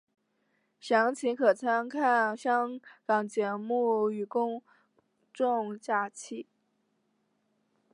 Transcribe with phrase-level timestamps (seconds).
[0.79, 4.63] 详情可参看香港节日与公
[5.31, 6.47] 众假期。